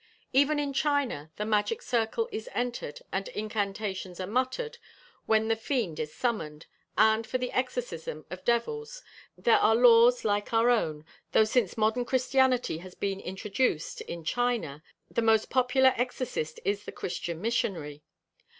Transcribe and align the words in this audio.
Even 0.33 0.57
in 0.57 0.73
China, 0.73 1.29
the 1.35 1.45
magic 1.45 1.79
circle 1.79 2.27
is 2.31 2.49
entered 2.55 3.01
and 3.11 3.27
incantations 3.27 4.19
are 4.19 4.25
muttered 4.25 4.79
when 5.27 5.47
the 5.47 5.55
fiend 5.55 5.99
is 5.99 6.11
summoned; 6.11 6.65
and 6.97 7.27
for 7.27 7.37
the 7.37 7.51
exorcism 7.51 8.25
of 8.31 8.43
devils 8.43 9.03
there 9.37 9.59
are 9.59 9.75
laws 9.75 10.25
like 10.25 10.51
our 10.55 10.71
own 10.71 11.05
though 11.33 11.43
since 11.43 11.77
modern 11.77 12.03
Christianity 12.03 12.79
has 12.79 12.95
been 12.95 13.19
introduced 13.19 14.01
in 14.01 14.23
China 14.23 14.81
the 15.11 15.21
most 15.21 15.51
popular 15.51 15.93
exorcist 15.95 16.59
is 16.65 16.85
the 16.85 16.91
Christian 16.91 17.39
missionary. 17.39 18.01